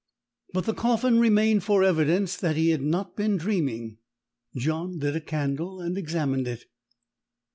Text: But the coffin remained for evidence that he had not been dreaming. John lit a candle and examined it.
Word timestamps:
But 0.51 0.65
the 0.65 0.73
coffin 0.73 1.19
remained 1.19 1.63
for 1.63 1.83
evidence 1.83 2.35
that 2.35 2.55
he 2.55 2.71
had 2.71 2.81
not 2.81 3.15
been 3.15 3.37
dreaming. 3.37 3.99
John 4.55 4.97
lit 4.97 5.15
a 5.15 5.21
candle 5.21 5.79
and 5.79 5.95
examined 5.95 6.47
it. 6.47 6.65